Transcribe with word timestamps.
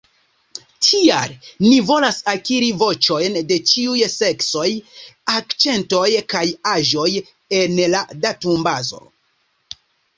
Tial 0.85 1.35
ni 1.65 1.73
volas 1.89 2.17
akiri 2.33 2.71
voĉojn 2.85 3.39
de 3.53 3.59
ĉiuj 3.73 3.99
seksoj, 4.15 4.67
akĉentoj 5.37 6.09
kaj 6.35 6.45
aĝoj 6.77 7.09
en 7.63 7.81
la 7.97 8.07
datumbazo. 8.29 9.07